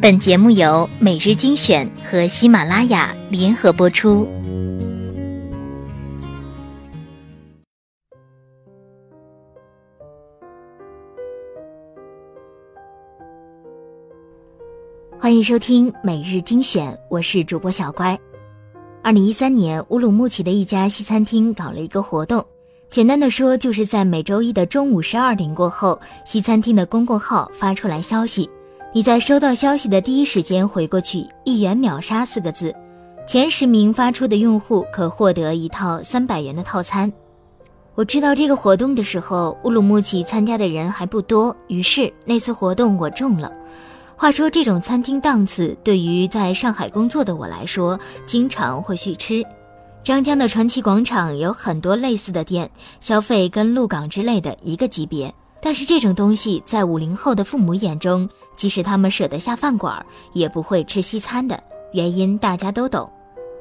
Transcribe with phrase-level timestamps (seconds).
[0.00, 4.28] 本节目由每日精选和喜马拉雅联合播出。
[15.18, 18.16] 欢迎收听每日精选，我是主播小乖。
[19.02, 22.46] 二零一三年，乌鲁木齐的一家西餐厅搞了一个活动，
[22.88, 28.48] 简单的说，就是在每周一的中午十二点过后，西餐厅的公共号发出来消息，
[28.90, 32.74] 你在收到消息的第一时间回过去，一元秒杀四个字，
[33.26, 37.12] 前十名发出的用户可获得一套三百元的套餐。
[37.94, 43.52] 我知道这个活动的时候，乌鲁木齐参加的人还不多，于是那次活动我中了。
[44.16, 49.44] 话说，这种餐厅档次对于在上海工作的我来说，经常会去吃。
[50.02, 52.70] 张江的传奇广场有很多类似的店，
[53.00, 55.32] 消费跟鹿港之类的一个级别。
[55.60, 60.04] 但是这种东西在五零后的父母眼中，即使他们舍得下饭馆，
[60.34, 61.58] 也不会吃西餐的。
[61.92, 63.10] 原因大家都懂。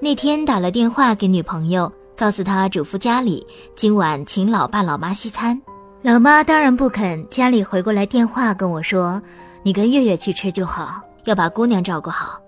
[0.00, 5.60] 那天打了电话给女朋友，告诉她嘱咐家里今晚请老爸老妈西餐。
[6.02, 9.22] 老妈当然不肯，家里回过来电话跟我说。
[9.62, 12.40] 你跟月月去吃就好，要把姑娘照顾好。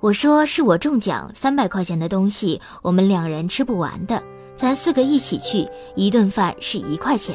[0.00, 4.22] 我说是我中奖，三百块钱的东西我们两人吃不完的，
[4.56, 7.34] 咱四个一起去，一顿饭是一块钱。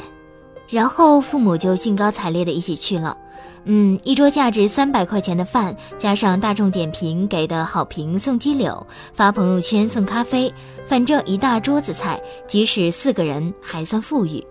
[0.69, 3.17] 然后父母就兴高采烈的一起去了。
[3.66, 10.52] 嗯，一桌价值三百块钱的饭，加上大众点评给的好评送鸡柳，发朋友圈送咖啡，
[10.88, 14.44] 反正一大桌子菜，即使四个人还算富裕。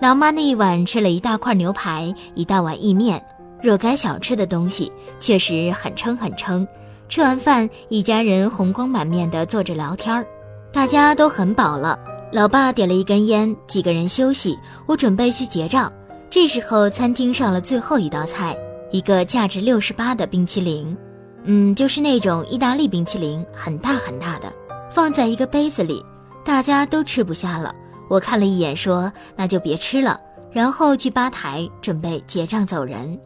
[0.00, 3.22] 老妈那一晚吃了一大块牛排，一大碗意面。
[3.62, 6.66] 若干小吃的东西确实很撑很撑。
[7.08, 10.26] 吃完饭，一家人红光满面的坐着聊天儿，
[10.72, 11.98] 大家都很饱了。
[12.32, 14.58] 老爸点了一根烟，几个人休息。
[14.86, 15.90] 我准备去结账，
[16.28, 18.56] 这时候餐厅上了最后一道菜，
[18.90, 20.96] 一个价值六十八的冰淇淋，
[21.44, 24.52] 嗯，就是那种意大利冰淇淋，很大很大的，
[24.90, 26.04] 放在一个杯子里，
[26.44, 27.74] 大家都吃不下了。
[28.08, 30.20] 我看了一眼，说那就别吃了，
[30.52, 33.18] 然后去吧台准备结账走人。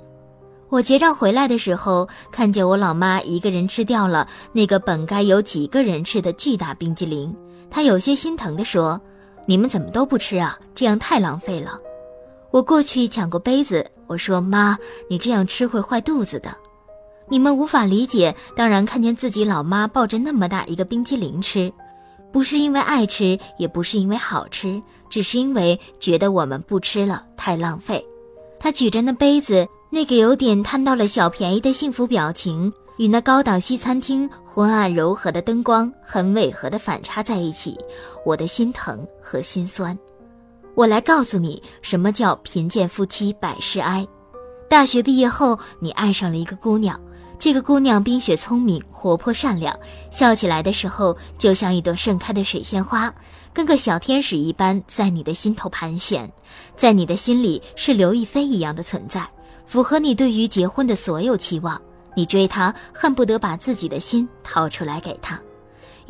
[0.69, 7.35] 我结账回来的时候，看见我老妈一个人吃掉了那个本该有几个人吃的巨大冰激凌，
[7.69, 9.01] 她有些心疼地说
[9.47, 10.57] ：“你们怎么都不吃啊？
[10.75, 11.77] 这样太浪费了。”
[12.51, 14.77] 我过去抢过杯子，我说：“妈，
[15.09, 16.57] 你这样吃会坏肚子的。”
[17.29, 21.73] 你们无法理解，当然看见自己老妈抱着那么大一个冰激凌吃，
[22.33, 28.05] 不是因为爱吃，也不是因为好吃，只是因为觉得我们不吃了太浪费。
[28.59, 29.67] 她举着那杯子。
[29.93, 37.77] 那个有点贪到了小便宜的幸福表情，与那高档西餐厅昏暗柔和的灯光很违和的反差在一起，
[38.25, 39.99] 我的心疼和心酸。
[40.75, 44.07] 我来告诉你，什么叫贫贱夫妻百事哀。
[44.69, 46.99] 大学毕业后，你爱上了一个姑娘，
[47.39, 49.77] 这个姑娘冰雪聪明、活泼善良，
[50.11, 53.13] 笑起来的时候就像一朵盛开的水仙花，
[53.53, 56.31] 跟个小天使一般在你的心头盘旋，
[56.77, 59.29] 在你的心里是刘亦菲一样的存在。
[59.67, 61.81] 符合你对于结婚的所有期望，
[62.15, 65.41] 你追她恨不得把自己的心掏出来给她。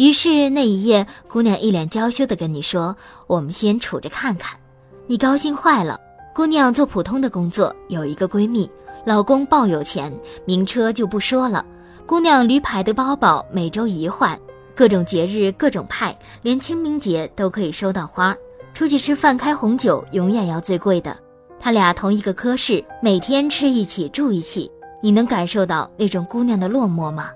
[0.01, 2.97] 于是那一夜，姑娘一脸娇羞地跟你说
[3.29, 4.59] ：“我们先处着看看。”
[5.07, 6.01] 你高兴坏了。
[6.35, 8.67] 姑娘做普通的工作，有一个闺蜜，
[9.05, 10.11] 老公抱有钱，
[10.47, 11.63] 名车就不说了。
[12.07, 14.41] 姑娘驴牌的包包每周一换，
[14.75, 18.35] 各种节日各种派，连清明节都可以收到花。
[18.73, 21.15] 出去吃饭开红酒，永远要最贵的。
[21.59, 24.71] 他俩同一个科室，每天吃一起住一起，
[25.03, 27.29] 你能感受到那种姑娘的落寞吗？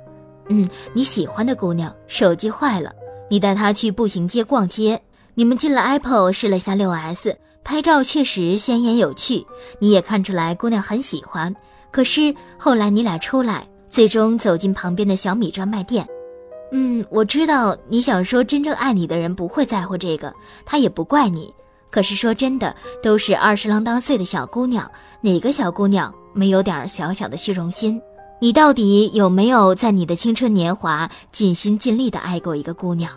[0.49, 2.93] 嗯，你喜欢的姑娘手机坏了，
[3.31, 5.00] 你带她去步行街逛街，
[5.34, 9.47] 你们进了 Apple 试了下六 S，拍照确实鲜艳有趣，
[9.78, 11.55] 你也看出来姑娘很喜欢。
[11.91, 16.06] 可是后来你俩出来，最终走进旁边的小米专卖店。
[16.72, 20.34] 嗯，我知道你想说真正爱你的人不会在乎这个，
[20.66, 21.53] 他也不怪你。
[21.88, 24.91] 可是说真的，都是二十郎当岁的小姑娘，
[25.21, 28.03] 哪个小姑娘没有点小小的虚荣心？
[28.44, 33.11] 你到底有没有在你的青春年华尽心尽力的爱过一个姑娘？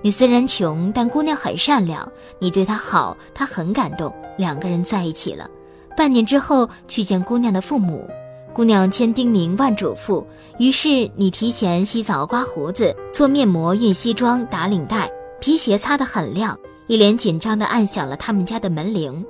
[0.00, 2.08] 你虽然穷，但姑娘很善良，
[2.38, 5.50] 你对她好，她很感动，两个人在一起了。
[5.96, 8.08] 半年之后去见姑娘的父母，
[8.52, 10.24] 姑娘千叮咛万嘱咐，
[10.60, 16.56] 于是你提前洗澡、刮胡子、做面膜、熨西装、打领带，皮鞋擦得很亮。
[16.86, 19.26] 一脸紧张地按响了他们家的门铃，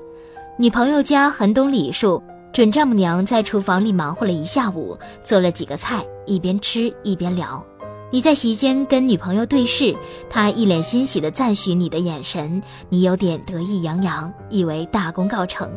[0.59, 2.23] 女朋友家很懂礼数，
[2.53, 7.65] 准丈母娘在厨房里忙活了一下午，做了几个菜，一边吃一边聊。
[8.11, 9.97] 你在席间跟女朋友对视，
[10.29, 15.71] 她一脸欣喜地赞许你的眼神，你有点得意洋洋，以为大功告成。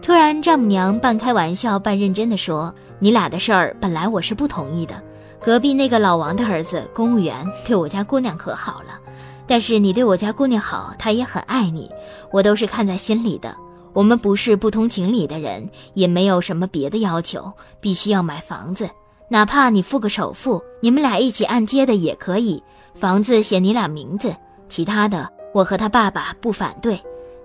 [0.00, 5.02] 突然，丈母娘半开玩笑半认真的说：“你俩的事儿本来我是不同意的。
[5.38, 8.98] 隔壁那个老王的儿子公务员，对我家姑娘可好了。
[9.46, 11.90] 但是你对我家姑娘好，他也很爱你，
[12.32, 13.54] 我都是看在心里的。
[13.96, 17.50] 我们不是不通情理的人，也没有什么别的要求，
[17.80, 18.90] 必须要买房子，
[19.30, 22.62] 哪怕你付个首付，你们俩一起按揭的也可以。
[22.94, 24.36] 房子写你俩名字，
[24.68, 27.00] 其他的我和他爸爸不反对，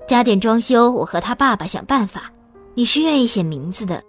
[0.05, 2.29] 加点装修，我和他爸爸想办法。”
[2.75, 4.03] 你是愿意写名字的，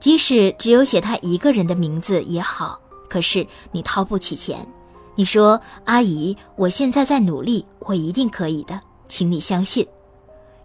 [0.00, 2.80] 即使只有写他一个人的名字也好。
[3.06, 4.66] 可是你掏不起钱。
[5.14, 9.86] 你说：“阿姨，我现在在努力，我一定可以的，请你相信。”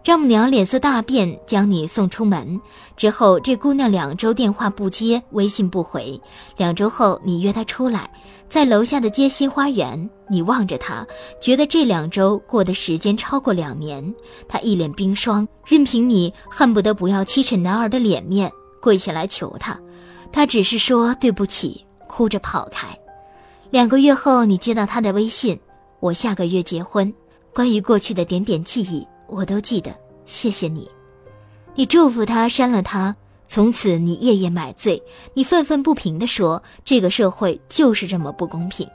[0.08, 2.58] 丈母娘脸色大变，将你送出门。
[2.96, 6.18] 之后，这姑娘两周电话不接，微信不回。
[6.56, 8.10] 两周后，你约她出来，
[8.48, 10.08] 在楼下的街心花园。
[10.26, 11.06] 你望着她，
[11.42, 14.14] 觉得这两周过的时间超过两年。
[14.48, 18.50] 她一脸冰霜，任凭你恨不得不要七尺男儿的脸面，
[18.80, 19.78] 跪下来求她。
[20.32, 22.98] 她只是说对不起，哭着跑开。
[23.68, 25.60] 两个月后，你接到她的微信
[26.00, 27.12] ：“我下个月结婚。”
[27.52, 29.06] 关于过去的点点记忆。
[29.28, 29.94] 我都记得，
[30.26, 30.90] 谢谢你。
[31.74, 33.14] 你祝福他，删了他。
[33.46, 35.02] 从此你夜夜买醉，
[35.32, 38.86] 你愤愤不平地说：“这个社会就是这么不公平。”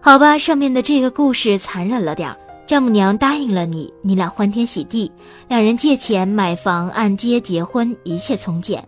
[0.00, 2.36] 好吧，上面的这个故事残忍了点儿。
[2.66, 5.12] 丈母娘答应了你，你俩欢天喜地，
[5.48, 8.86] 两人借钱买房、按揭、结婚，一切从简。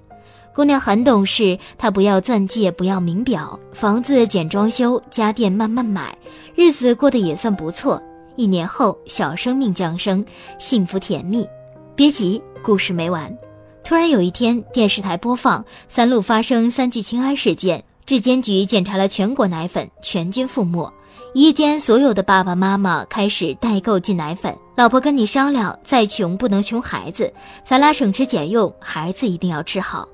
[0.55, 6.17] 姑娘很懂事，她不要钻戒，不要名表，房子简装修，家电慢慢买，
[6.55, 8.03] 日子过得也算不错。
[8.37, 10.25] 一年后，小生命降生，
[10.59, 11.47] 幸福甜蜜。
[11.95, 13.37] 别急，故事没完。
[13.83, 20.93] 突然有一天，电视台播放三鹿发生三聚氰胺事件，质监局检查了全国奶粉，全军覆没。
[21.33, 24.57] 一夜间，所有的爸爸妈妈开始代购进奶粉。
[24.77, 27.33] 老婆跟你商量，再穷不能穷孩子，
[27.65, 30.07] 咱俩省吃俭用，孩子一定要吃好。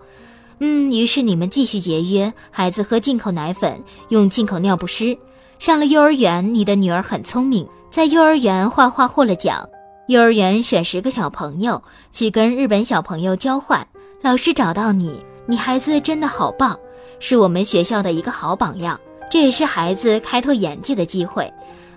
[0.61, 5.19] 嗯，于是你们继续节约，孩子喝进口奶粉，用进口尿不湿。
[5.63, 7.65] 上了幼儿园，你的女儿很聪明。
[7.89, 9.65] 在幼儿园画画获了奖，
[10.09, 11.81] 幼儿园选十个小朋友
[12.11, 13.87] 去跟日本小朋友交换。
[14.23, 16.77] 老师找到你，你孩子真的好棒，
[17.21, 18.99] 是我们学校的一个好榜样。
[19.31, 21.49] 这也是孩子开拓眼界的机会。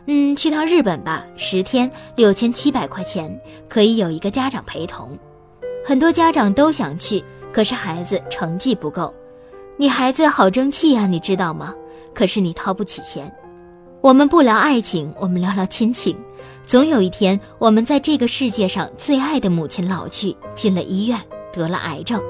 [0.05, 3.35] 嗯，去趟日本吧，十天六千七百块钱，
[3.67, 5.17] 可以有一个家长陪同。
[5.83, 9.11] 很多家长都想去，可是孩子成绩不够。
[9.75, 11.73] 你孩子好争气呀，你知道吗？
[12.13, 13.35] 可是你掏不起钱。
[14.05, 16.15] 我们不聊爱情，我们聊聊亲情。
[16.63, 21.19] 总有一天，我们在这个世界上最爱的母亲老去，进了医院，
[21.51, 22.21] 得了癌症。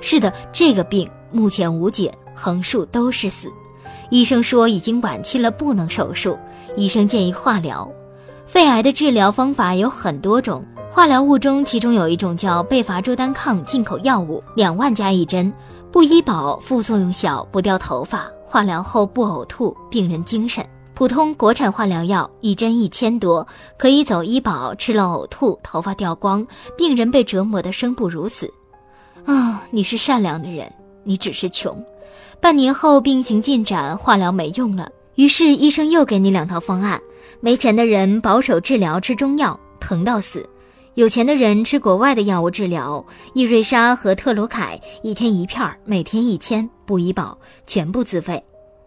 [0.00, 3.46] 是的，这个病目前无解，横竖都是死。
[4.08, 6.36] 医生说已经晚期了，不能手术。
[6.76, 7.88] 医生建议化疗。
[8.44, 15.52] 肺癌的治疗方法有很多种，化疗物中其中有一种叫贝伐珠单抗进口药物，两万加一针，
[15.92, 20.66] 不医保，副作用小，不掉头发，化疗后不呕吐，病人精神。
[21.00, 23.46] 普通国产化疗药一针一千多，
[23.78, 28.52] 可以走医保，吃了呕吐，头发掉光，病人被折磨得生不如死。
[29.24, 30.70] 啊，你是善良的人，
[31.02, 31.82] 你只是穷。
[32.38, 37.00] 半年后病情进展，化疗没用了，于是医生又给你两套方案：
[37.40, 40.40] 没钱的人保守治疗，吃中药，疼到死；
[40.96, 48.44] 有钱的人吃国外的药物治疗，易瑞莎和特鲁凯，一天一片，每天一千，不医保，全部自费。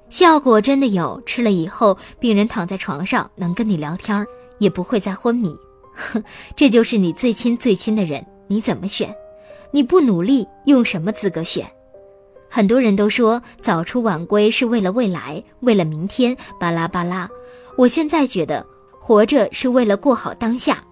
[0.09, 4.25] 效果真的有，吃了以后，病人躺在床上能跟你聊天，
[4.59, 5.55] 也不会再昏迷。
[5.95, 6.23] 哼，
[6.55, 9.15] 这就是你最亲最亲的人，你怎么选？
[9.71, 11.65] 你不努力，用什么资格选？
[12.47, 17.27] 很多人都说早出晚归是为了未来，为了明天，巴拉巴拉。
[17.75, 18.63] 我现在觉得，
[18.99, 20.83] 活着是为了过好当下。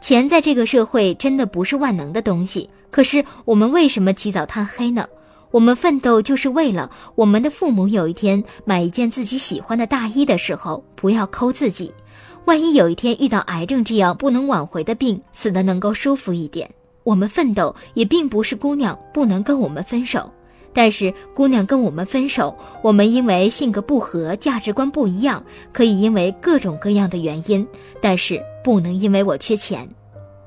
[0.00, 5.06] 钱在这个社会真的不是万能的东西，可是我们为什么起早贪黑呢？
[5.50, 11.92] 我们奋斗就是为了我们的父母有一天买一件自己喜欢的大衣的时候不要抠自己，
[12.44, 16.70] 万一有一天遇到癌症这样不能挽回的病，死的能够舒服一点。
[17.02, 20.30] 我们奋斗也并不是姑娘不能跟我们分手，
[20.72, 25.42] 但是姑娘跟我们分手，我们因为性格不合、价值观不一样，
[25.72, 27.66] 可以因为各种各样的原因，
[28.00, 29.88] 但是不能因为我缺钱。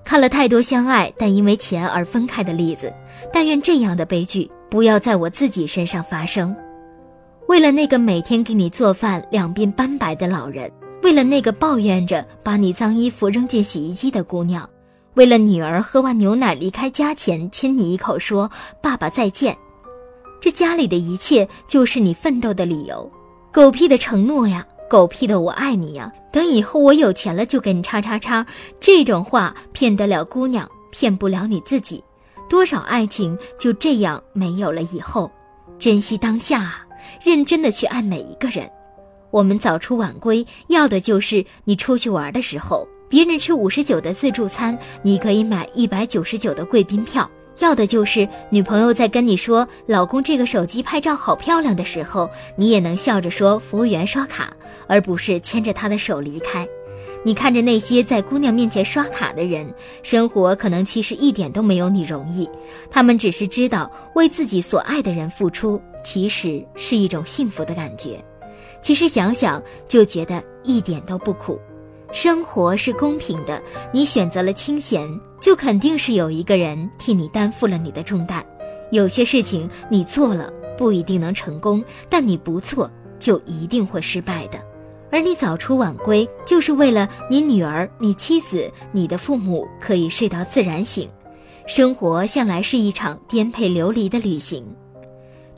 [0.06, 2.94] 看了太多相爱但因为钱而分开的例子，
[3.34, 4.50] 但愿这样的悲剧。
[4.74, 6.56] 不要在我自己身上发生。
[7.48, 10.72] 为了那个每天给你做饭、两鬓斑白的老人，
[11.04, 14.68] 为了那个抱怨着把你脏衣服扔进洗衣机的姑娘，
[15.14, 18.50] 为了女儿喝完牛奶离开家前亲你一口说
[18.82, 19.56] “爸爸再见”，
[20.42, 23.08] 这家里的一切就是你奋斗的理由。
[23.52, 26.12] 狗屁的承诺呀，狗屁的我爱你呀！
[26.32, 28.44] 等以后我有钱了就给你叉叉叉，
[28.80, 32.04] 这种话骗得了姑娘，骗不了你自己。
[32.50, 35.32] 多少爱情就这样没有了以后。
[35.80, 36.88] 珍惜当下啊，
[37.24, 38.70] 认真的去爱每一个人。
[39.32, 47.28] 我们早出晚归，要的就是你出去玩的时候，别人吃五十九的自助餐，你可以买一百九十九的贵宾票；
[47.60, 54.54] 要的就是女朋友在跟你说“老公，这个手机拍照好漂亮”的时候，你也能笑着说“服务员刷卡”，
[54.88, 56.68] 而不是牵着她的手离开。
[57.26, 62.50] 你看着那些在姑娘面前刷卡的人，生活可能其实一点都没有你容易。
[62.92, 68.24] 他们只是知道为自己所爱的人付出，其实是一种幸福的感觉。
[68.82, 71.58] 其实想想就觉得一点都不苦，
[72.12, 73.62] 生活是公平的。
[73.94, 75.08] 你选择了清闲，
[75.40, 78.46] 就肯定是有一个人替你担负了你的重担。
[78.92, 84.60] 有些事情你做了不一定能成功，但你不做就一定会失败的。
[85.14, 91.08] 而你早出晚归，就是为了你女儿、你妻子、你的父母可以睡到自然醒。
[91.68, 94.66] 生活向来是一场颠沛流离的旅行，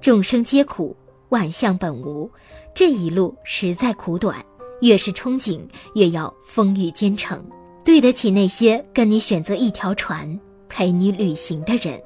[0.02, 0.94] 众生皆苦，
[1.30, 2.30] 万象本无。
[2.74, 4.44] 这一路实在苦短，
[4.82, 7.42] 越是憧憬，越要风雨兼程，
[7.86, 11.98] 对得起那些跟你选择一条船陪你旅行的人。